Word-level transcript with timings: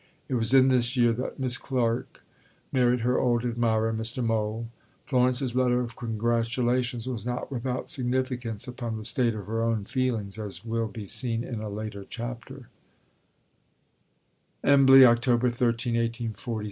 It 0.27 0.33
was 0.33 0.51
in 0.51 0.69
this 0.69 0.97
year 0.97 1.13
that 1.13 1.37
Miss 1.39 1.59
Clarke 1.59 2.23
married 2.71 3.01
her 3.01 3.19
old 3.19 3.45
admirer, 3.45 3.89
M. 3.89 4.01
Mohl. 4.25 4.67
Florence's 5.05 5.53
letter 5.55 5.79
of 5.79 5.95
congratulation 5.95 6.99
was 7.13 7.23
not 7.23 7.51
without 7.51 7.87
significance 7.87 8.67
upon 8.67 8.97
the 8.97 9.05
state 9.05 9.35
of 9.35 9.45
her 9.45 9.61
own 9.61 9.83
feelings, 9.85 10.39
as 10.39 10.65
will 10.65 10.87
be 10.87 11.05
seen 11.05 11.43
in 11.43 11.61
a 11.61 11.69
later 11.69 12.03
chapter: 12.09 12.69
EMBLEY, 14.63 15.05
October 15.05 15.51
13. 15.51 16.33